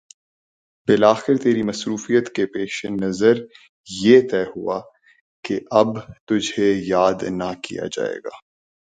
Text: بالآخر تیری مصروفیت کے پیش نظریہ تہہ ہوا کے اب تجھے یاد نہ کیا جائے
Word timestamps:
بالآخر 0.87 1.35
تیری 1.35 1.63
مصروفیت 1.63 2.31
کے 2.35 2.45
پیش 2.45 2.85
نظریہ 3.01 4.19
تہہ 4.29 4.49
ہوا 4.55 4.79
کے 5.45 5.59
اب 5.71 5.87
تجھے 6.27 6.71
یاد 6.87 7.23
نہ 7.31 7.51
کیا 7.63 7.85
جائے 7.91 8.17